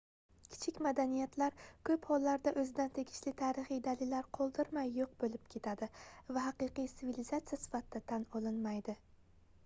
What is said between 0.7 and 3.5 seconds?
madaniyatlar koʻp hollarda oʻzidan tegishli